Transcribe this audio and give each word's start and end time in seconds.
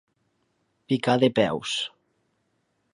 Picar 0.87 1.17
de 1.25 1.31
peus. 1.41 1.77